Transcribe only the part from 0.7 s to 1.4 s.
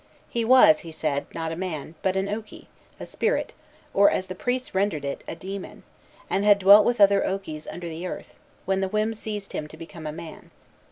he said,